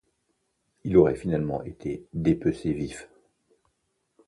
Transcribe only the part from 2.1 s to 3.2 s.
dépecé vif.